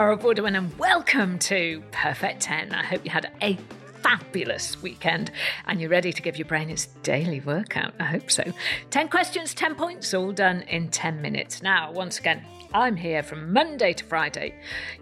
Carol 0.00 0.16
Vorderman 0.16 0.56
and 0.56 0.78
welcome 0.78 1.38
to 1.40 1.82
Perfect 1.90 2.40
10. 2.40 2.72
I 2.72 2.82
hope 2.82 3.04
you 3.04 3.10
had 3.10 3.30
a 3.42 3.58
fabulous 4.02 4.80
weekend 4.82 5.30
and 5.66 5.80
you're 5.80 5.90
ready 5.90 6.12
to 6.12 6.22
give 6.22 6.36
your 6.36 6.46
brain 6.46 6.70
its 6.70 6.86
daily 7.02 7.40
workout. 7.40 7.92
I 7.98 8.04
hope 8.04 8.30
so. 8.30 8.44
10 8.90 9.08
questions, 9.08 9.54
10 9.54 9.74
points, 9.74 10.14
all 10.14 10.32
done 10.32 10.62
in 10.62 10.88
10 10.88 11.20
minutes. 11.20 11.62
Now, 11.62 11.92
once 11.92 12.18
again, 12.18 12.44
I'm 12.72 12.94
here 12.94 13.24
from 13.24 13.52
Monday 13.52 13.92
to 13.92 14.04
Friday. 14.04 14.54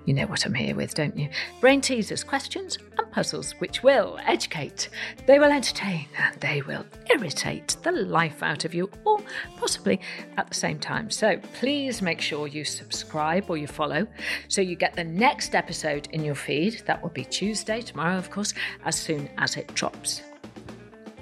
You 0.06 0.14
know 0.14 0.26
what 0.26 0.46
I'm 0.46 0.54
here 0.54 0.74
with, 0.74 0.94
don't 0.94 1.16
you? 1.18 1.28
Brain 1.60 1.82
teasers, 1.82 2.24
questions, 2.24 2.78
and 2.96 3.12
puzzles 3.12 3.52
which 3.58 3.82
will 3.82 4.18
educate, 4.26 4.88
they 5.26 5.38
will 5.38 5.52
entertain, 5.52 6.08
and 6.16 6.34
they 6.40 6.62
will 6.62 6.86
irritate 7.10 7.76
the 7.82 7.92
life 7.92 8.42
out 8.42 8.64
of 8.64 8.72
you, 8.72 8.90
or 9.04 9.20
possibly 9.58 10.00
at 10.38 10.48
the 10.48 10.54
same 10.54 10.78
time. 10.78 11.10
So 11.10 11.38
please 11.60 12.00
make 12.00 12.22
sure 12.22 12.46
you 12.46 12.64
subscribe 12.64 13.50
or 13.50 13.58
you 13.58 13.66
follow 13.66 14.06
so 14.48 14.62
you 14.62 14.74
get 14.74 14.94
the 14.94 15.04
next 15.04 15.54
episode 15.54 16.08
in 16.12 16.24
your 16.24 16.34
feed. 16.34 16.82
That 16.86 17.02
will 17.02 17.10
be 17.10 17.24
Tuesday, 17.24 17.82
tomorrow, 17.82 18.16
of 18.16 18.30
course, 18.30 18.54
as 18.88 18.96
soon 18.96 19.28
as 19.38 19.56
it 19.56 19.72
drops. 19.74 20.22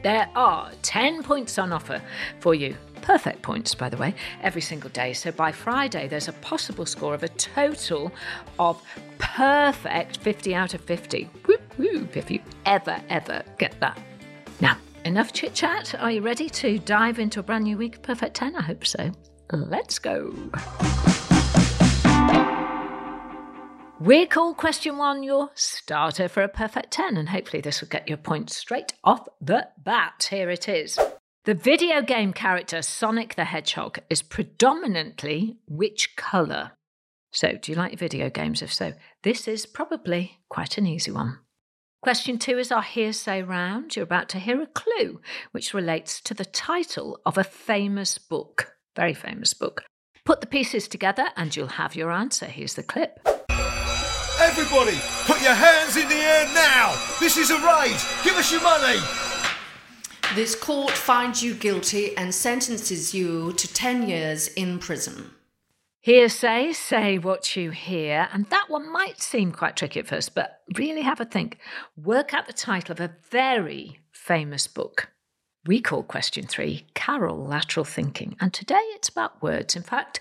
There 0.03 0.29
are 0.37 0.71
10 0.83 1.25
points 1.25 1.59
on 1.59 1.73
offer 1.73 2.01
for 2.41 2.55
you 2.55 2.77
perfect 3.07 3.41
points, 3.41 3.73
by 3.73 3.89
the 3.89 3.97
way, 3.97 4.15
every 4.43 4.61
single 4.61 4.91
day. 4.91 5.13
So 5.13 5.31
by 5.31 5.53
Friday, 5.53 6.09
there's 6.09 6.27
a 6.27 6.33
possible 6.33 6.85
score 6.85 7.15
of 7.15 7.23
a 7.23 7.29
total 7.29 8.13
of 8.59 8.83
perfect 9.19 10.17
50 10.19 10.55
out 10.55 10.75
of 10.75 10.81
50. 10.81 11.31
Whoop, 11.47 11.79
whoop, 11.79 12.17
if 12.17 12.31
you 12.31 12.41
ever, 12.65 13.01
ever 13.09 13.45
get 13.59 13.79
that. 13.81 13.97
Now, 14.61 14.77
enough 15.05 15.33
chit 15.33 15.55
chat. 15.55 15.95
Are 16.01 16.11
you 16.11 16.21
ready 16.21 16.49
to 16.51 16.81
dive 16.81 17.21
into 17.21 17.39
a 17.39 17.43
brand 17.45 17.65
new 17.65 17.77
week 17.77 18.03
Perfect 18.03 18.35
10? 18.35 18.57
I 18.57 18.63
hope 18.63 18.85
so. 18.85 19.13
Let's 19.53 20.01
go. 20.01 20.35
We 23.99 24.27
call 24.27 24.53
question 24.53 24.99
one 24.99 25.23
your 25.23 25.49
starter 25.55 26.29
for 26.29 26.43
a 26.43 26.49
perfect 26.49 26.91
10, 26.91 27.17
and 27.17 27.31
hopefully 27.31 27.63
this 27.63 27.81
will 27.81 27.89
get 27.89 28.07
your 28.07 28.19
points 28.19 28.55
straight 28.55 28.93
off 29.03 29.27
the 29.41 29.69
bat. 29.79 30.29
Here 30.29 30.51
it 30.51 30.69
is. 30.69 30.99
The 31.47 31.55
video 31.55 32.03
game 32.03 32.35
character 32.35 32.83
Sonic 32.83 33.37
the 33.37 33.47
Hedgehog 33.47 34.01
is 34.11 34.21
predominantly 34.21 35.57
which 35.67 36.15
colour? 36.15 36.73
So, 37.33 37.53
do 37.53 37.73
you 37.73 37.79
like 37.79 37.99
video 37.99 38.29
games? 38.29 38.61
If 38.61 38.71
so, 38.75 38.93
this 39.23 39.49
is 39.49 39.65
probably 39.65 40.41
quite 40.51 40.77
an 40.77 40.87
easy 40.87 41.11
one. 41.11 41.39
Question 42.03 42.39
two 42.39 42.59
is 42.59 42.71
our 42.71 42.83
hearsay 42.83 43.43
round. 43.43 43.97
You're 43.97 44.03
about 44.03 44.29
to 44.31 44.39
hear 44.39 44.61
a 44.61 44.67
clue 44.67 45.23
which 45.53 45.73
relates 45.73 46.21
to 46.21 46.35
the 46.35 46.45
title 46.45 47.19
of 47.25 47.39
a 47.39 47.45
famous 47.45 48.19
book, 48.19 48.77
very 48.95 49.15
famous 49.15 49.55
book. 49.55 49.85
Put 50.27 50.43
the 50.43 50.47
pieces 50.47 50.87
together 50.87 51.29
and 51.35 51.57
you'll 51.57 51.69
have 51.69 51.97
your 51.97 52.11
answer. 52.11 52.45
Here's 52.45 52.75
the 52.75 52.83
clip. 52.83 53.36
Everybody, 54.39 54.99
put 55.25 55.41
your 55.43 55.55
hands 55.55 55.97
in 55.97 56.07
the 56.09 56.15
air 56.15 56.47
now! 56.53 56.95
This 57.19 57.39
is 57.39 57.51
a 57.51 57.55
raid! 57.55 57.97
Give 58.23 58.35
us 58.35 58.53
your 58.53 58.63
money! 58.63 58.99
This 60.35 60.55
court 60.55 60.91
finds 60.91 61.43
you 61.43 61.55
guilty 61.55 62.15
and 62.19 62.35
sentences 62.35 63.15
you 63.15 63.55
to 63.55 63.73
10 63.73 64.07
years 64.07 64.49
in 64.49 64.79
prison. 64.79 65.31
Hearsay, 66.03 66.75
say 66.75 67.17
what 67.17 67.57
you 67.57 67.71
hear, 67.71 68.29
and 68.31 68.45
that 68.51 68.67
one 68.69 68.93
might 68.93 69.23
seem 69.23 69.53
quite 69.53 69.75
tricky 69.75 70.01
at 70.01 70.07
first, 70.07 70.35
but 70.35 70.61
really 70.77 71.01
have 71.01 71.21
a 71.21 71.25
think. 71.25 71.59
Work 71.97 72.35
out 72.35 72.47
the 72.47 72.53
title 72.53 72.93
of 72.93 73.01
a 73.01 73.17
very 73.31 74.01
famous 74.13 74.67
book. 74.67 75.09
We 75.65 75.81
call 75.81 76.03
question 76.03 76.47
three 76.47 76.87
Carol 76.93 77.45
Lateral 77.45 77.85
Thinking, 77.85 78.37
and 78.39 78.53
today 78.53 78.83
it's 78.95 79.09
about 79.09 79.43
words. 79.43 79.75
In 79.75 79.83
fact, 79.83 80.21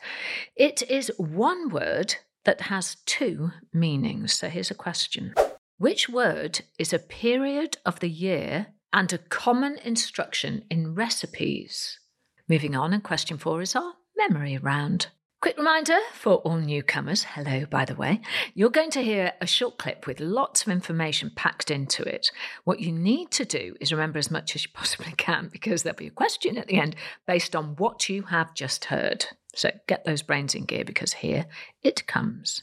it 0.55 0.81
is 0.89 1.11
one 1.17 1.69
word 1.69 2.15
that 2.45 2.61
has 2.61 2.97
two 3.05 3.51
meanings. 3.73 4.33
So 4.33 4.49
here's 4.49 4.71
a 4.71 4.75
question 4.75 5.33
Which 5.77 6.07
word 6.07 6.61
is 6.79 6.93
a 6.93 6.99
period 6.99 7.77
of 7.85 7.99
the 7.99 8.09
year 8.09 8.67
and 8.93 9.11
a 9.11 9.17
common 9.17 9.77
instruction 9.83 10.63
in 10.71 10.95
recipes. 10.95 11.99
Moving 12.47 12.75
on, 12.75 12.93
and 12.93 13.03
question 13.03 13.37
four 13.37 13.61
is 13.61 13.75
our 13.75 13.93
memory 14.15 14.57
round. 14.57 15.07
Quick 15.41 15.57
reminder 15.57 15.99
for 16.13 16.37
all 16.37 16.57
newcomers 16.57 17.23
hello, 17.23 17.65
by 17.65 17.85
the 17.85 17.93
way. 17.93 18.21
You're 18.55 18.69
going 18.69 18.89
to 18.91 19.03
hear 19.03 19.33
a 19.41 19.45
short 19.45 19.77
clip 19.77 20.07
with 20.07 20.19
lots 20.19 20.63
of 20.63 20.69
information 20.69 21.31
packed 21.35 21.69
into 21.69 22.01
it. 22.01 22.31
What 22.63 22.79
you 22.79 22.91
need 22.91 23.29
to 23.31 23.45
do 23.45 23.75
is 23.79 23.91
remember 23.91 24.17
as 24.17 24.31
much 24.31 24.55
as 24.55 24.63
you 24.63 24.71
possibly 24.73 25.13
can 25.17 25.49
because 25.51 25.83
there'll 25.83 25.97
be 25.97 26.07
a 26.07 26.11
question 26.11 26.57
at 26.57 26.67
the 26.67 26.79
end 26.79 26.95
based 27.27 27.55
on 27.55 27.75
what 27.75 28.09
you 28.09 28.23
have 28.23 28.55
just 28.55 28.85
heard. 28.85 29.27
So 29.55 29.71
get 29.87 30.03
those 30.03 30.21
brains 30.21 30.53
in 30.53 30.65
gear 30.65 30.83
because 30.83 31.13
here 31.13 31.45
it 31.81 32.05
comes. 32.05 32.61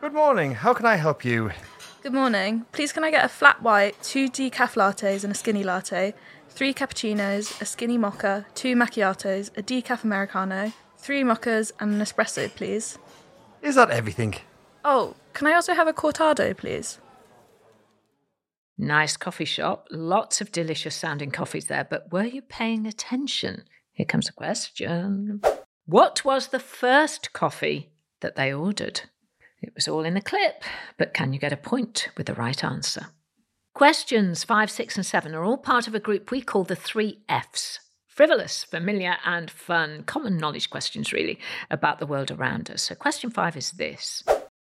Good 0.00 0.14
morning. 0.14 0.54
How 0.54 0.72
can 0.74 0.86
I 0.86 0.94
help 0.94 1.24
you? 1.24 1.50
Good 2.02 2.12
morning. 2.12 2.64
Please 2.70 2.92
can 2.92 3.02
I 3.02 3.10
get 3.10 3.24
a 3.24 3.28
flat 3.28 3.62
white, 3.62 4.00
two 4.00 4.28
decaf 4.30 4.74
lattes 4.74 5.24
and 5.24 5.32
a 5.32 5.36
skinny 5.36 5.64
latte, 5.64 6.14
three 6.48 6.72
cappuccinos, 6.72 7.60
a 7.60 7.64
skinny 7.64 7.98
mocha, 7.98 8.46
two 8.54 8.76
macchiatos, 8.76 9.50
a 9.58 9.62
decaf 9.62 10.04
americano, 10.04 10.72
three 10.96 11.24
mochas 11.24 11.72
and 11.80 11.94
an 11.94 12.00
espresso, 12.00 12.48
please? 12.54 12.96
Is 13.62 13.74
that 13.74 13.90
everything? 13.90 14.36
Oh, 14.84 15.16
can 15.32 15.48
I 15.48 15.54
also 15.54 15.74
have 15.74 15.88
a 15.88 15.92
cortado, 15.92 16.56
please? 16.56 17.00
Nice 18.78 19.16
coffee 19.16 19.44
shop, 19.44 19.88
lots 19.90 20.40
of 20.40 20.52
delicious 20.52 20.94
sounding 20.94 21.32
coffees 21.32 21.64
there, 21.64 21.86
but 21.88 22.12
were 22.12 22.24
you 22.24 22.42
paying 22.42 22.86
attention? 22.86 23.64
Here 23.96 24.06
comes 24.06 24.28
a 24.28 24.32
question. 24.32 25.40
What 25.86 26.24
was 26.24 26.48
the 26.48 26.60
first 26.60 27.32
coffee 27.32 27.90
that 28.20 28.36
they 28.36 28.52
ordered? 28.52 29.00
It 29.62 29.72
was 29.74 29.88
all 29.88 30.04
in 30.04 30.14
the 30.14 30.20
clip, 30.20 30.62
but 30.98 31.14
can 31.14 31.32
you 31.32 31.38
get 31.38 31.52
a 31.52 31.56
point 31.56 32.10
with 32.16 32.26
the 32.26 32.34
right 32.34 32.62
answer? 32.62 33.06
Questions 33.74 34.44
5, 34.44 34.70
6, 34.70 34.96
and 34.96 35.06
7 35.06 35.34
are 35.34 35.44
all 35.44 35.56
part 35.56 35.88
of 35.88 35.94
a 35.94 36.00
group 36.00 36.30
we 36.30 36.42
call 36.42 36.62
the 36.64 36.76
three 36.76 37.22
F's 37.28 37.80
frivolous, 38.06 38.64
familiar, 38.64 39.16
and 39.24 39.50
fun. 39.50 40.02
Common 40.04 40.38
knowledge 40.38 40.70
questions, 40.70 41.12
really, 41.12 41.38
about 41.70 41.98
the 41.98 42.06
world 42.06 42.30
around 42.30 42.70
us. 42.70 42.82
So, 42.82 42.94
question 42.94 43.30
5 43.30 43.56
is 43.56 43.72
this 43.72 44.24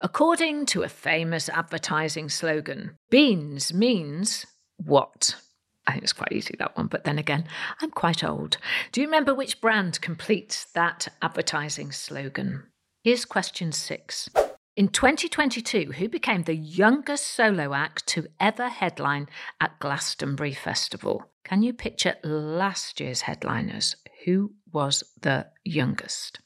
According 0.02 0.66
to 0.66 0.82
a 0.82 0.88
famous 0.88 1.48
advertising 1.48 2.28
slogan, 2.30 2.96
beans 3.10 3.72
means 3.72 4.46
what? 4.76 5.36
I 5.86 5.92
think 5.92 6.04
it's 6.04 6.12
quite 6.12 6.32
easy, 6.32 6.54
that 6.58 6.76
one, 6.76 6.86
but 6.86 7.04
then 7.04 7.18
again, 7.18 7.46
I'm 7.80 7.90
quite 7.90 8.22
old. 8.22 8.58
Do 8.92 9.00
you 9.00 9.06
remember 9.06 9.34
which 9.34 9.60
brand 9.60 10.00
completes 10.00 10.66
that 10.74 11.08
advertising 11.22 11.92
slogan? 11.92 12.64
Here's 13.02 13.24
question 13.24 13.72
six. 13.72 14.28
In 14.76 14.88
2022, 14.88 15.92
who 15.92 16.08
became 16.08 16.44
the 16.44 16.54
youngest 16.54 17.26
solo 17.26 17.74
act 17.74 18.06
to 18.08 18.28
ever 18.38 18.68
headline 18.68 19.28
at 19.60 19.78
Glastonbury 19.80 20.54
Festival? 20.54 21.24
Can 21.44 21.62
you 21.62 21.72
picture 21.72 22.16
last 22.22 23.00
year's 23.00 23.22
headliners? 23.22 23.96
Who 24.24 24.52
was 24.72 25.02
the 25.20 25.48
youngest? 25.64 26.40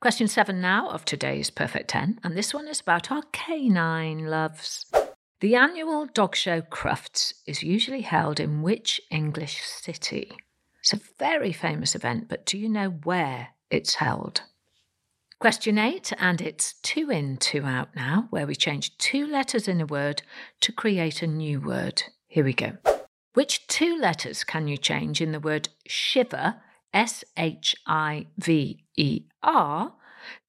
Question 0.00 0.28
seven 0.28 0.60
now 0.60 0.88
of 0.90 1.04
today's 1.04 1.50
Perfect 1.50 1.88
10, 1.90 2.18
and 2.22 2.36
this 2.36 2.52
one 2.52 2.68
is 2.68 2.80
about 2.80 3.10
our 3.10 3.22
canine 3.32 4.26
loves. 4.26 4.86
The 5.42 5.56
annual 5.56 6.06
dog 6.06 6.36
show 6.36 6.60
Crufts 6.60 7.34
is 7.48 7.64
usually 7.64 8.02
held 8.02 8.38
in 8.38 8.62
which 8.62 9.00
English 9.10 9.60
city? 9.64 10.30
It's 10.78 10.92
a 10.92 11.00
very 11.18 11.50
famous 11.52 11.96
event, 11.96 12.28
but 12.28 12.46
do 12.46 12.56
you 12.56 12.68
know 12.68 12.90
where 12.90 13.48
it's 13.68 13.96
held? 13.96 14.42
Question 15.40 15.78
eight, 15.78 16.12
and 16.20 16.40
it's 16.40 16.74
two 16.74 17.10
in, 17.10 17.38
two 17.38 17.64
out 17.64 17.88
now, 17.96 18.28
where 18.30 18.46
we 18.46 18.54
change 18.54 18.96
two 18.98 19.26
letters 19.26 19.66
in 19.66 19.80
a 19.80 19.84
word 19.84 20.22
to 20.60 20.70
create 20.70 21.22
a 21.22 21.26
new 21.26 21.60
word. 21.60 22.04
Here 22.28 22.44
we 22.44 22.52
go. 22.52 22.74
Which 23.34 23.66
two 23.66 23.98
letters 23.98 24.44
can 24.44 24.68
you 24.68 24.76
change 24.76 25.20
in 25.20 25.32
the 25.32 25.40
word 25.40 25.70
shiver, 25.88 26.62
S 26.94 27.24
H 27.36 27.74
I 27.84 28.28
V 28.38 28.84
E 28.96 29.24
R, 29.42 29.92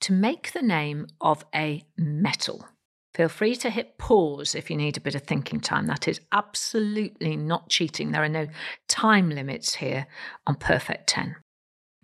to 0.02 0.14
make 0.14 0.52
the 0.52 0.62
name 0.62 1.08
of 1.20 1.46
a 1.52 1.84
metal? 1.98 2.68
Feel 3.14 3.30
free 3.30 3.56
to 3.58 3.70
hit 3.70 3.98
pause 4.00 4.56
if 4.56 4.72
you 4.72 4.78
need 4.78 4.98
a 4.98 5.02
bit 5.02 5.14
of 5.14 5.24
thinking 5.24 5.60
time. 5.60 5.86
That 5.86 6.08
is 6.08 6.20
absolutely 6.32 7.38
not 7.38 7.70
cheating. 7.70 8.12
There 8.12 8.24
are 8.24 8.30
no 8.30 8.48
time 8.88 9.30
limits 9.30 9.76
here 9.76 10.08
on 10.48 10.56
Perfect 10.56 11.08
10. 11.08 11.36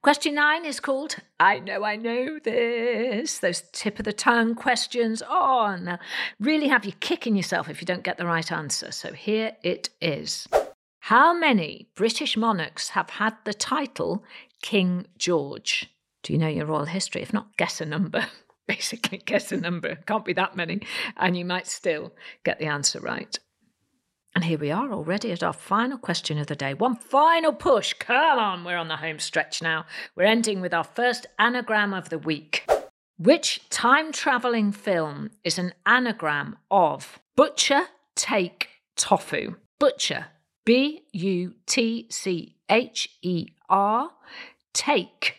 Question 0.01 0.35
nine 0.35 0.65
is 0.65 0.79
called 0.79 1.17
I 1.39 1.59
Know 1.59 1.83
I 1.83 1.97
Know 1.97 2.39
This. 2.39 3.39
Those 3.39 3.63
tip 3.73 3.99
of 3.99 4.05
the 4.05 4.13
tongue 4.13 4.55
questions. 4.55 5.21
Oh, 5.27 5.75
they'll 5.81 5.99
really 6.39 6.69
have 6.69 6.85
you 6.85 6.93
kicking 6.93 7.35
yourself 7.35 7.67
if 7.69 7.81
you 7.81 7.85
don't 7.85 8.03
get 8.03 8.17
the 8.17 8.25
right 8.25 8.49
answer. 8.49 8.91
So 8.91 9.11
here 9.11 9.57
it 9.61 9.89
is. 9.99 10.47
How 11.01 11.33
many 11.33 11.89
British 11.95 12.37
monarchs 12.37 12.89
have 12.89 13.09
had 13.09 13.35
the 13.43 13.53
title 13.53 14.23
King 14.61 15.07
George? 15.17 15.89
Do 16.23 16.33
you 16.33 16.39
know 16.39 16.47
your 16.47 16.67
royal 16.67 16.85
history? 16.85 17.21
If 17.21 17.33
not, 17.33 17.57
guess 17.57 17.81
a 17.81 17.85
number. 17.85 18.27
Basically, 18.69 19.17
guess 19.25 19.51
a 19.51 19.57
number. 19.57 19.95
Can't 20.05 20.23
be 20.23 20.33
that 20.33 20.55
many. 20.55 20.81
And 21.17 21.35
you 21.35 21.43
might 21.43 21.65
still 21.65 22.13
get 22.45 22.59
the 22.59 22.67
answer 22.67 22.99
right. 22.99 23.37
And 24.35 24.43
here 24.43 24.59
we 24.59 24.69
are 24.69 24.93
already 24.93 25.31
at 25.31 25.41
our 25.41 25.53
final 25.53 25.97
question 25.97 26.37
of 26.37 26.45
the 26.45 26.55
day. 26.55 26.75
One 26.75 26.95
final 26.95 27.51
push. 27.51 27.93
Come 27.93 28.37
on, 28.37 28.63
we're 28.63 28.77
on 28.77 28.87
the 28.87 28.97
home 28.97 29.17
stretch 29.17 29.63
now. 29.63 29.87
We're 30.15 30.25
ending 30.25 30.61
with 30.61 30.71
our 30.71 30.83
first 30.83 31.25
anagram 31.39 31.95
of 31.95 32.09
the 32.09 32.19
week. 32.19 32.69
Which 33.17 33.67
time 33.71 34.11
travelling 34.11 34.71
film 34.71 35.31
is 35.43 35.57
an 35.57 35.73
anagram 35.87 36.57
of 36.69 37.19
butcher, 37.35 37.85
take, 38.15 38.69
tofu? 38.95 39.55
Butcher, 39.79 40.27
B 40.63 41.05
U 41.11 41.55
T 41.65 42.05
C 42.11 42.55
H 42.69 43.09
E 43.23 43.47
R, 43.67 44.11
take, 44.73 45.37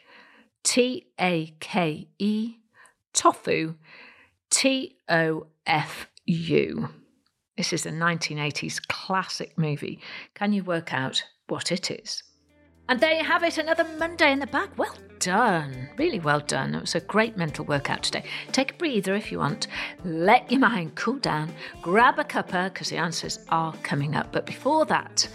T 0.64 1.06
A 1.20 1.54
K 1.60 2.08
E, 2.18 2.56
tofu, 3.12 3.74
T 4.50 4.96
O 5.08 5.46
F 5.66 6.06
U. 6.26 6.88
This 7.56 7.72
is 7.72 7.86
a 7.86 7.90
1980s 7.90 8.86
classic 8.88 9.56
movie. 9.58 10.00
Can 10.34 10.52
you 10.52 10.64
work 10.64 10.94
out 10.94 11.22
what 11.48 11.70
it 11.70 11.90
is? 11.90 12.22
And 12.90 12.98
there 12.98 13.12
you 13.12 13.24
have 13.24 13.44
it, 13.44 13.56
another 13.56 13.86
Monday 14.00 14.32
in 14.32 14.40
the 14.40 14.48
bag. 14.48 14.68
Well 14.76 14.96
done. 15.20 15.88
Really 15.96 16.18
well 16.18 16.40
done. 16.40 16.74
It 16.74 16.80
was 16.80 16.96
a 16.96 17.00
great 17.00 17.36
mental 17.36 17.64
workout 17.64 18.02
today. 18.02 18.24
Take 18.50 18.72
a 18.72 18.74
breather 18.74 19.14
if 19.14 19.30
you 19.30 19.38
want. 19.38 19.68
Let 20.04 20.50
your 20.50 20.58
mind 20.58 20.96
cool 20.96 21.20
down. 21.20 21.52
Grab 21.82 22.18
a 22.18 22.24
cuppa 22.24 22.72
because 22.72 22.88
the 22.88 22.96
answers 22.96 23.38
are 23.48 23.72
coming 23.84 24.16
up. 24.16 24.32
But 24.32 24.44
before 24.44 24.86
that, 24.86 25.28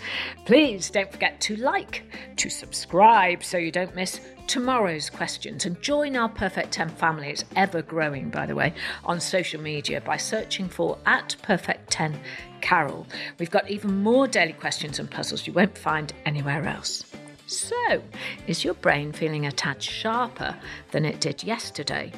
please 0.46 0.90
don't 0.90 1.10
forget 1.10 1.40
to 1.42 1.56
like, 1.56 2.04
to 2.36 2.50
subscribe 2.50 3.42
so 3.42 3.58
you 3.58 3.72
don't 3.72 3.96
miss 3.96 4.20
tomorrow's 4.48 5.10
questions 5.10 5.66
and 5.66 5.82
join 5.82 6.18
our 6.18 6.28
Perfect 6.28 6.74
10 6.74 6.90
family. 6.90 7.30
It's 7.30 7.46
ever 7.56 7.82
growing, 7.82 8.30
by 8.30 8.48
the 8.48 8.56
way, 8.56 8.74
on 9.06 9.22
social 9.22 9.62
media 9.62 10.02
by 10.02 10.18
searching 10.18 10.68
for 10.68 10.98
at 11.06 11.38
Perfect 11.42 11.90
10 11.90 12.20
Carol. 12.60 13.08
We've 13.40 13.50
got 13.50 13.72
even 13.72 14.04
more 14.04 14.28
daily 14.28 14.52
questions 14.52 15.00
and 15.00 15.10
puzzles 15.10 15.48
you 15.48 15.54
won't 15.54 15.78
find 15.78 16.12
anywhere 16.26 16.66
else. 16.66 17.15
So, 17.48 18.02
is 18.48 18.64
your 18.64 18.74
brain 18.74 19.12
feeling 19.12 19.46
a 19.46 19.52
tad 19.52 19.82
sharper 19.82 20.56
than 20.92 21.06
it 21.06 21.22
did 21.22 21.44
yesterday? 21.44 22.12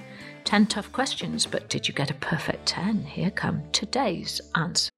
10 0.46 0.68
tough 0.68 0.92
questions, 0.94 1.46
but 1.46 1.68
did 1.68 1.88
you 1.88 1.94
get 1.94 2.10
a 2.10 2.14
perfect 2.16 2.66
10? 2.66 3.04
Here 3.04 3.32
come 3.32 3.64
today's 3.74 4.40
answer. 4.56 4.90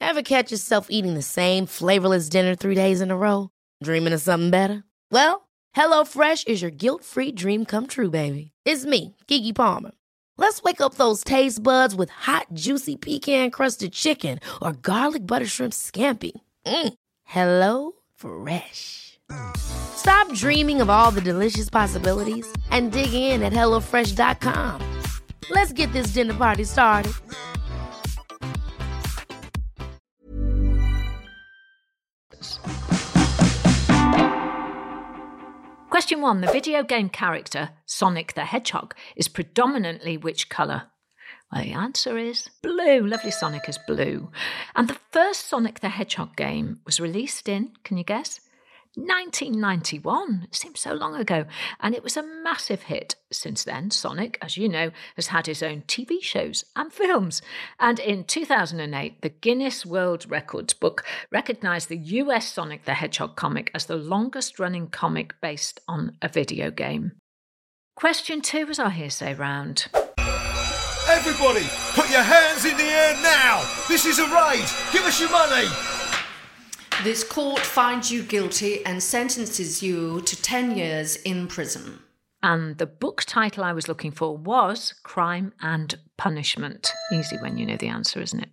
Ever 0.00 0.22
catch 0.22 0.50
yourself 0.50 0.88
eating 0.90 1.14
the 1.14 1.22
same 1.22 1.66
flavorless 1.66 2.28
dinner 2.28 2.56
three 2.56 2.74
days 2.74 3.00
in 3.00 3.12
a 3.12 3.16
row? 3.16 3.50
Dreaming 3.82 4.12
of 4.12 4.20
something 4.20 4.50
better? 4.50 4.82
Well, 5.12 5.48
HelloFresh 5.76 6.48
is 6.48 6.60
your 6.60 6.72
guilt 6.72 7.04
free 7.04 7.30
dream 7.30 7.64
come 7.64 7.86
true, 7.86 8.10
baby. 8.10 8.50
It's 8.64 8.84
me, 8.84 9.16
Keke 9.28 9.54
Palmer. 9.54 9.92
Let's 10.36 10.62
wake 10.62 10.80
up 10.80 10.96
those 10.96 11.22
taste 11.22 11.62
buds 11.62 11.94
with 11.94 12.10
hot, 12.10 12.48
juicy 12.52 12.96
pecan 12.96 13.50
crusted 13.52 13.92
chicken 13.92 14.40
or 14.60 14.72
garlic 14.72 15.24
butter 15.24 15.46
shrimp 15.46 15.72
scampi. 15.72 16.32
Mm. 16.66 16.94
Hello 17.32 17.92
Fresh. 18.14 19.18
Stop 19.56 20.30
dreaming 20.34 20.82
of 20.82 20.90
all 20.90 21.10
the 21.10 21.22
delicious 21.22 21.70
possibilities 21.70 22.46
and 22.70 22.92
dig 22.92 23.14
in 23.14 23.42
at 23.42 23.54
HelloFresh.com. 23.54 24.78
Let's 25.48 25.72
get 25.72 25.90
this 25.94 26.08
dinner 26.08 26.34
party 26.34 26.64
started. 26.64 27.14
Question 35.88 36.20
one 36.20 36.42
The 36.42 36.50
video 36.52 36.82
game 36.82 37.08
character, 37.08 37.70
Sonic 37.86 38.34
the 38.34 38.44
Hedgehog, 38.44 38.94
is 39.16 39.28
predominantly 39.28 40.18
which 40.18 40.50
colour? 40.50 40.91
Well, 41.52 41.64
the 41.64 41.72
answer 41.72 42.16
is 42.16 42.48
blue. 42.62 43.06
Lovely 43.06 43.30
Sonic 43.30 43.68
is 43.68 43.78
blue. 43.86 44.30
And 44.74 44.88
the 44.88 44.98
first 45.10 45.46
Sonic 45.48 45.80
the 45.80 45.90
Hedgehog 45.90 46.34
game 46.34 46.80
was 46.86 46.98
released 47.00 47.48
in, 47.48 47.72
can 47.84 47.98
you 47.98 48.04
guess? 48.04 48.40
1991. 48.94 50.42
It 50.44 50.54
seems 50.54 50.80
so 50.80 50.92
long 50.92 51.14
ago. 51.14 51.44
And 51.80 51.94
it 51.94 52.02
was 52.02 52.16
a 52.16 52.22
massive 52.22 52.82
hit. 52.82 53.16
Since 53.30 53.64
then, 53.64 53.90
Sonic, 53.90 54.38
as 54.42 54.56
you 54.56 54.68
know, 54.68 54.90
has 55.16 55.28
had 55.28 55.46
his 55.46 55.62
own 55.62 55.82
TV 55.82 56.22
shows 56.22 56.64
and 56.76 56.92
films. 56.92 57.42
And 57.78 57.98
in 57.98 58.24
2008, 58.24 59.22
the 59.22 59.28
Guinness 59.28 59.86
World 59.86 60.30
Records 60.30 60.74
book 60.74 61.04
recognized 61.30 61.88
the 61.88 61.96
US 61.96 62.50
Sonic 62.50 62.84
the 62.84 62.94
Hedgehog 62.94 63.36
comic 63.36 63.70
as 63.74 63.86
the 63.86 63.96
longest 63.96 64.58
running 64.58 64.88
comic 64.88 65.34
based 65.40 65.80
on 65.88 66.16
a 66.22 66.28
video 66.28 66.70
game. 66.70 67.12
Question 67.94 68.40
two 68.40 68.66
was 68.66 68.78
our 68.78 68.90
hearsay 68.90 69.34
round. 69.34 69.86
Everybody, 71.08 71.66
put 71.94 72.10
your 72.10 72.22
hands 72.22 72.64
in 72.64 72.76
the 72.76 72.84
air 72.84 73.14
now! 73.22 73.68
This 73.88 74.06
is 74.06 74.18
a 74.18 74.24
raid! 74.24 74.64
Give 74.92 75.02
us 75.02 75.20
your 75.20 75.30
money! 75.30 75.66
This 77.02 77.24
court 77.24 77.58
finds 77.58 78.10
you 78.12 78.22
guilty 78.22 78.84
and 78.86 79.02
sentences 79.02 79.82
you 79.82 80.20
to 80.20 80.40
10 80.40 80.76
years 80.76 81.16
in 81.16 81.48
prison. 81.48 81.98
And 82.44 82.78
the 82.78 82.86
book 82.86 83.22
title 83.24 83.62
I 83.62 83.72
was 83.72 83.86
looking 83.86 84.10
for 84.10 84.36
was 84.36 84.94
Crime 85.04 85.52
and 85.60 85.96
Punishment. 86.18 86.92
Easy 87.12 87.36
when 87.36 87.56
you 87.56 87.64
know 87.64 87.76
the 87.76 87.86
answer, 87.86 88.20
isn't 88.20 88.40
it? 88.40 88.50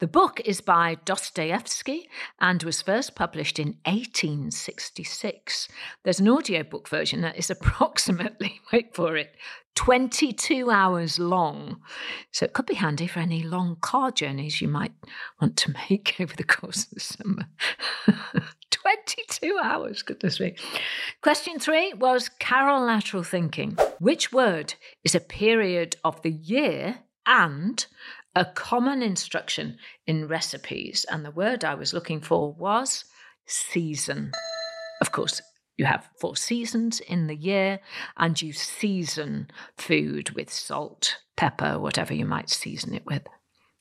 The 0.00 0.08
book 0.08 0.40
is 0.44 0.60
by 0.60 0.96
Dostoevsky 1.04 2.08
and 2.40 2.62
was 2.64 2.82
first 2.82 3.14
published 3.14 3.60
in 3.60 3.78
1866. 3.84 5.68
There's 6.02 6.18
an 6.18 6.28
audiobook 6.28 6.88
version 6.88 7.20
that 7.20 7.36
is 7.36 7.50
approximately, 7.50 8.60
wait 8.72 8.94
for 8.94 9.16
it, 9.16 9.34
22 9.76 10.70
hours 10.70 11.18
long. 11.18 11.80
So 12.32 12.44
it 12.44 12.52
could 12.52 12.66
be 12.66 12.74
handy 12.74 13.06
for 13.06 13.20
any 13.20 13.42
long 13.42 13.76
car 13.80 14.10
journeys 14.10 14.60
you 14.60 14.68
might 14.68 14.92
want 15.40 15.56
to 15.58 15.74
make 15.90 16.16
over 16.20 16.34
the 16.36 16.44
course 16.44 16.84
of 16.84 16.90
the 16.90 17.00
summer. 17.00 17.48
22 18.70 19.58
hours, 19.62 20.02
goodness 20.02 20.40
me. 20.40 20.54
Question 21.22 21.58
three 21.58 21.92
was 21.92 22.28
Carol 22.28 22.82
lateral 22.84 23.22
thinking. 23.22 23.76
Which 23.98 24.32
word 24.32 24.74
is 25.04 25.14
a 25.14 25.20
period 25.20 25.96
of 26.04 26.20
the 26.22 26.32
year 26.32 27.00
and 27.26 27.84
a 28.34 28.44
common 28.44 29.02
instruction 29.02 29.78
in 30.06 30.28
recipes? 30.28 31.04
And 31.10 31.24
the 31.24 31.30
word 31.30 31.64
I 31.64 31.74
was 31.74 31.92
looking 31.92 32.20
for 32.20 32.52
was 32.52 33.04
season. 33.46 34.32
Of 35.00 35.12
course, 35.12 35.42
you 35.80 35.86
have 35.86 36.10
four 36.14 36.36
seasons 36.36 37.00
in 37.00 37.26
the 37.26 37.34
year, 37.34 37.80
and 38.18 38.40
you 38.40 38.52
season 38.52 39.48
food 39.78 40.28
with 40.30 40.52
salt, 40.52 41.16
pepper, 41.36 41.78
whatever 41.78 42.12
you 42.12 42.26
might 42.26 42.50
season 42.50 42.94
it 42.94 43.06
with. 43.06 43.26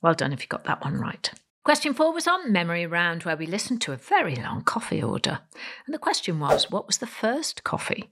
Well 0.02 0.14
done 0.14 0.32
if 0.32 0.42
you 0.42 0.48
got 0.48 0.64
that 0.64 0.82
one 0.82 0.98
right. 0.98 1.30
Question 1.66 1.94
four 1.94 2.14
was 2.14 2.26
on 2.26 2.54
memory 2.54 2.86
round, 2.88 3.24
where 3.24 3.36
we 3.36 3.46
listened 3.46 3.82
to 3.82 3.92
a 3.92 3.98
very 3.98 4.38
long 4.38 4.64
coffee 4.64 5.04
order. 5.04 5.40
And 5.86 5.94
the 5.94 6.00
question 6.00 6.40
was, 6.40 6.72
what 6.72 6.88
was 6.88 7.00
the 7.00 7.06
first 7.06 7.66
coffee 7.66 8.10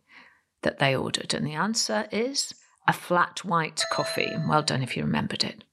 that 0.63 0.79
they 0.79 0.93
ordered? 0.93 1.33
And 1.33 1.47
the 1.47 1.53
answer 1.53 2.09
is 2.11 2.53
a 2.89 2.93
flat 2.93 3.45
white 3.45 3.83
coffee. 3.89 4.33
Well 4.49 4.63
done 4.63 4.83
if 4.83 4.97
you 4.97 5.03
remembered 5.03 5.45
it. 5.45 5.63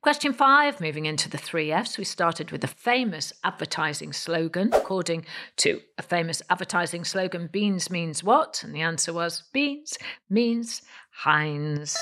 Question 0.00 0.32
five, 0.32 0.80
moving 0.80 1.06
into 1.06 1.28
the 1.28 1.36
three 1.36 1.70
F's, 1.70 1.98
we 1.98 2.04
started 2.04 2.50
with 2.50 2.64
a 2.64 2.68
famous 2.68 3.32
advertising 3.44 4.12
slogan. 4.12 4.72
According 4.72 5.26
to 5.58 5.80
a 5.98 6.02
famous 6.02 6.40
advertising 6.48 7.04
slogan, 7.04 7.48
beans 7.52 7.90
means 7.90 8.24
what? 8.24 8.62
And 8.64 8.74
the 8.74 8.80
answer 8.80 9.12
was 9.12 9.42
beans 9.52 9.98
means 10.30 10.82
Heinz. 11.10 11.96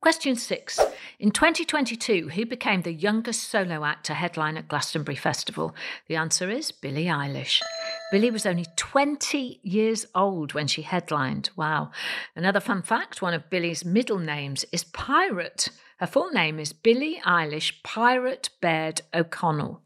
Question 0.00 0.34
six. 0.34 0.80
In 1.20 1.30
2022, 1.30 2.30
who 2.30 2.44
became 2.44 2.82
the 2.82 2.92
youngest 2.92 3.48
solo 3.48 3.84
act 3.84 4.04
to 4.06 4.14
headline 4.14 4.56
at 4.56 4.66
Glastonbury 4.66 5.14
Festival? 5.14 5.76
The 6.08 6.16
answer 6.16 6.50
is 6.50 6.72
Billie 6.72 7.04
Eilish. 7.04 7.62
Billie 8.10 8.32
was 8.32 8.44
only 8.44 8.66
20 8.74 9.60
years 9.62 10.04
old 10.12 10.54
when 10.54 10.66
she 10.66 10.82
headlined. 10.82 11.50
Wow. 11.54 11.92
Another 12.34 12.58
fun 12.58 12.82
fact 12.82 13.22
one 13.22 13.32
of 13.32 13.48
Billie's 13.48 13.84
middle 13.84 14.18
names 14.18 14.64
is 14.72 14.82
Pirate. 14.82 15.68
Her 16.02 16.08
full 16.08 16.30
name 16.32 16.58
is 16.58 16.72
Billie 16.72 17.20
Eilish 17.24 17.80
Pirate 17.84 18.50
Baird 18.60 19.02
O'Connell. 19.14 19.82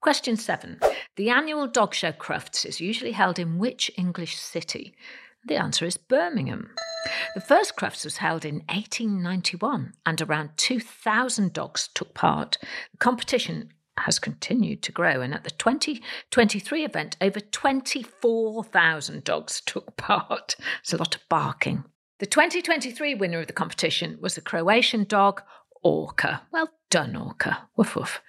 Question 0.00 0.36
seven. 0.36 0.80
The 1.14 1.30
annual 1.30 1.68
dog 1.68 1.94
show 1.94 2.10
Crufts 2.10 2.66
is 2.66 2.80
usually 2.80 3.12
held 3.12 3.38
in 3.38 3.58
which 3.58 3.88
English 3.96 4.34
city? 4.34 4.96
The 5.46 5.54
answer 5.54 5.86
is 5.86 5.96
Birmingham. 5.96 6.70
The 7.36 7.40
first 7.40 7.76
Crufts 7.76 8.04
was 8.04 8.16
held 8.16 8.44
in 8.44 8.64
1891 8.68 9.92
and 10.04 10.20
around 10.20 10.50
2,000 10.56 11.52
dogs 11.52 11.88
took 11.94 12.14
part. 12.14 12.58
The 12.90 12.98
competition 12.98 13.68
has 13.98 14.18
continued 14.18 14.82
to 14.82 14.90
grow, 14.90 15.20
and 15.20 15.32
at 15.32 15.44
the 15.44 15.52
2023 15.52 16.84
event, 16.84 17.16
over 17.20 17.38
24,000 17.38 19.22
dogs 19.22 19.62
took 19.64 19.96
part. 19.96 20.56
It's 20.80 20.92
a 20.92 20.96
lot 20.96 21.14
of 21.14 21.20
barking. 21.28 21.84
The 22.24 22.30
2023 22.30 23.16
winner 23.16 23.40
of 23.40 23.48
the 23.48 23.52
competition 23.52 24.16
was 24.18 24.34
the 24.34 24.40
Croatian 24.40 25.04
dog 25.04 25.42
Orca. 25.82 26.40
Well 26.50 26.70
done, 26.88 27.16
Orca. 27.16 27.68
Woof 27.76 27.94
woof. 27.96 28.22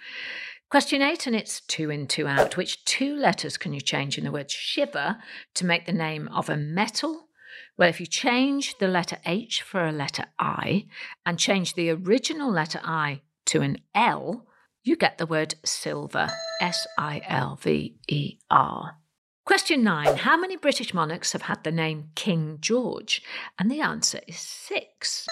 Question 0.70 1.02
eight, 1.02 1.28
and 1.28 1.34
it's 1.34 1.62
two 1.62 1.90
in, 1.90 2.06
two 2.08 2.28
out. 2.28 2.58
Which 2.58 2.84
two 2.84 3.16
letters 3.16 3.56
can 3.56 3.72
you 3.72 3.80
change 3.80 4.18
in 4.18 4.26
the 4.26 4.34
word 4.34 4.52
shiver 4.52 5.16
to 5.54 5.66
make 5.66 5.86
the 5.86 5.94
name 5.94 6.28
of 6.34 6.50
a 6.50 6.58
metal? 6.58 7.30
Well, 7.78 7.88
if 7.88 8.02
you 8.02 8.06
change 8.06 8.78
the 8.80 8.90
letter 8.90 9.18
H 9.26 9.62
for 9.62 9.86
a 9.86 9.94
letter 9.94 10.26
I 10.38 10.88
and 11.26 11.40
change 11.40 11.76
the 11.76 11.90
original 11.92 12.52
letter 12.52 12.82
I 12.84 13.22
to 13.46 13.62
an 13.62 13.78
L, 13.96 14.46
you 14.84 14.98
get 14.98 15.20
the 15.20 15.26
word 15.26 15.56
silver. 15.64 16.28
S 16.60 16.86
I 16.98 17.22
L 17.30 17.58
V 17.62 17.96
E 18.10 18.40
R. 18.52 18.98
Question 19.46 19.84
nine 19.84 20.18
How 20.18 20.36
many 20.38 20.58
British 20.58 20.92
monarchs 20.92 21.34
have 21.34 21.44
had 21.44 21.64
the 21.64 21.72
name 21.72 22.10
King 22.16 22.58
George? 22.62 23.22
And 23.60 23.70
the 23.70 23.80
answer 23.80 24.20
is 24.28 24.40
six. 24.40 25.28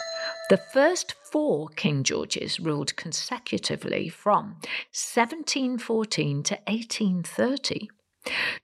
The 0.51 0.61
first 0.71 1.15
four 1.31 1.67
King 1.69 2.03
Georges 2.03 2.59
ruled 2.59 2.95
consecutively 2.95 4.09
from 4.09 4.57
1714 4.91 6.43
to 6.43 6.53
1830. 6.67 7.89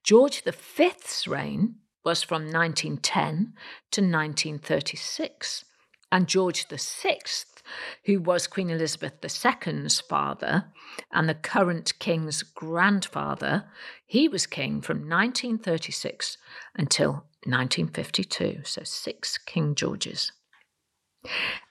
George 0.04 0.44
V's 0.44 1.28
reign 1.28 1.78
was 2.06 2.22
from 2.22 2.44
1910 2.44 3.54
to 3.92 4.02
1936, 4.02 5.66
and 6.12 6.28
George 6.28 6.68
VI, 6.68 7.18
who 8.06 8.20
was 8.20 8.48
Queen 8.48 8.70
Elizabeth 8.70 9.14
II's 9.24 10.00
father 10.00 10.66
and 11.12 11.28
the 11.28 11.34
current 11.34 11.98
king's 12.00 12.44
grandfather, 12.44 13.66
he 14.06 14.28
was 14.28 14.48
king 14.48 14.82
from 14.82 15.10
1936 15.10 16.38
until 16.76 17.26
1952, 17.46 18.62
so 18.64 18.82
six 18.84 19.38
King 19.38 19.76
Georges. 19.76 20.32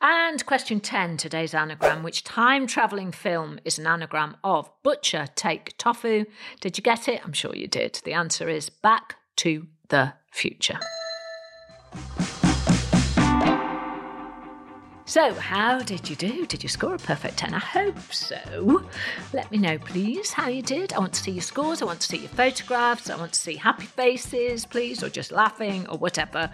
And 0.00 0.44
question 0.44 0.80
10, 0.80 1.16
today's 1.16 1.54
anagram. 1.54 2.02
Which 2.02 2.22
time 2.22 2.66
travelling 2.66 3.12
film 3.12 3.58
is 3.64 3.78
an 3.78 3.86
anagram 3.86 4.36
of 4.44 4.70
butcher, 4.82 5.26
take 5.34 5.76
tofu? 5.78 6.26
Did 6.60 6.76
you 6.76 6.82
get 6.82 7.08
it? 7.08 7.22
I'm 7.24 7.32
sure 7.32 7.54
you 7.54 7.66
did. 7.66 8.00
The 8.04 8.12
answer 8.12 8.48
is 8.48 8.68
Back 8.68 9.16
to 9.36 9.66
the 9.88 10.14
Future. 10.32 10.78
So, 15.18 15.34
how 15.34 15.80
did 15.80 16.08
you 16.08 16.14
do? 16.14 16.46
Did 16.46 16.62
you 16.62 16.68
score 16.68 16.94
a 16.94 16.98
perfect 16.98 17.38
10? 17.38 17.52
I 17.52 17.58
hope 17.58 17.98
so. 18.12 18.84
Let 19.32 19.50
me 19.50 19.58
know, 19.58 19.76
please, 19.76 20.30
how 20.30 20.46
you 20.46 20.62
did. 20.62 20.92
I 20.92 21.00
want 21.00 21.12
to 21.14 21.20
see 21.20 21.32
your 21.32 21.42
scores. 21.42 21.82
I 21.82 21.86
want 21.86 22.00
to 22.02 22.06
see 22.06 22.18
your 22.18 22.28
photographs. 22.28 23.10
I 23.10 23.16
want 23.16 23.32
to 23.32 23.40
see 23.40 23.56
happy 23.56 23.86
faces, 23.86 24.64
please, 24.64 25.02
or 25.02 25.08
just 25.08 25.32
laughing 25.32 25.88
or 25.88 25.98
whatever. 25.98 26.48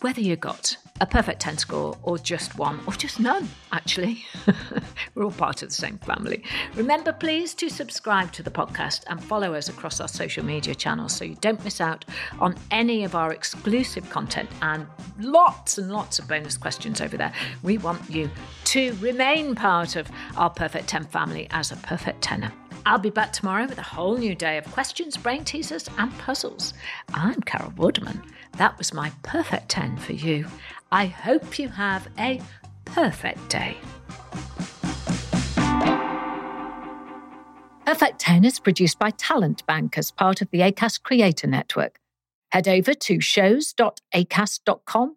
Whether 0.00 0.20
you 0.20 0.34
got 0.34 0.76
a 1.00 1.06
perfect 1.06 1.40
10 1.40 1.58
score 1.58 1.96
or 2.02 2.18
just 2.18 2.58
one 2.58 2.80
or 2.86 2.92
just 2.92 3.20
none, 3.20 3.48
actually. 3.70 4.24
We're 5.14 5.24
all 5.24 5.30
part 5.30 5.62
of 5.62 5.68
the 5.68 5.74
same 5.74 5.98
family. 5.98 6.44
Remember, 6.74 7.12
please, 7.12 7.54
to 7.54 7.68
subscribe 7.68 8.32
to 8.32 8.42
the 8.42 8.50
podcast 8.50 9.04
and 9.08 9.22
follow 9.22 9.54
us 9.54 9.68
across 9.68 10.00
our 10.00 10.08
social 10.08 10.44
media 10.44 10.74
channels 10.74 11.14
so 11.14 11.24
you 11.24 11.36
don't 11.40 11.62
miss 11.64 11.80
out 11.80 12.04
on 12.40 12.56
any 12.70 13.04
of 13.04 13.14
our 13.14 13.32
exclusive 13.32 14.08
content 14.10 14.48
and 14.60 14.86
lots 15.20 15.78
and 15.78 15.90
lots 15.90 16.18
of 16.18 16.28
bonus 16.28 16.56
questions 16.56 17.00
over 17.00 17.16
there. 17.16 17.32
We 17.62 17.78
want 17.78 17.91
you 18.08 18.30
to 18.64 18.94
remain 19.00 19.54
part 19.54 19.96
of 19.96 20.10
our 20.36 20.50
Perfect 20.50 20.88
10 20.88 21.04
family 21.04 21.46
as 21.50 21.72
a 21.72 21.76
perfect 21.76 22.22
tenor. 22.22 22.52
I'll 22.84 22.98
be 22.98 23.10
back 23.10 23.32
tomorrow 23.32 23.66
with 23.66 23.78
a 23.78 23.82
whole 23.82 24.16
new 24.16 24.34
day 24.34 24.58
of 24.58 24.64
questions, 24.72 25.16
brain 25.16 25.44
teasers, 25.44 25.88
and 25.98 26.16
puzzles. 26.18 26.74
I'm 27.14 27.40
Carol 27.42 27.70
Vorderman. 27.72 28.22
That 28.56 28.76
was 28.76 28.92
my 28.92 29.12
perfect 29.22 29.68
10 29.68 29.98
for 29.98 30.12
you. 30.12 30.46
I 30.90 31.06
hope 31.06 31.58
you 31.58 31.68
have 31.68 32.08
a 32.18 32.40
perfect 32.84 33.48
day. 33.48 33.76
Perfect 37.86 38.18
10 38.20 38.44
is 38.44 38.58
produced 38.58 38.98
by 38.98 39.10
Talent 39.10 39.66
Bank 39.66 39.98
as 39.98 40.10
part 40.10 40.40
of 40.40 40.50
the 40.50 40.60
ACAST 40.60 41.02
Creator 41.02 41.46
Network. 41.46 41.98
Head 42.50 42.68
over 42.68 42.94
to 42.94 43.20
shows.acast.com 43.20 45.16